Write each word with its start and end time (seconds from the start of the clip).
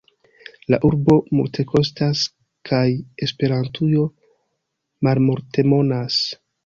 La 0.73 0.77
urbo 0.87 1.17
multekostas 1.39 2.23
kaj 2.69 2.81
Esperantujo 3.27 4.07
malmultemonas. 5.09 6.19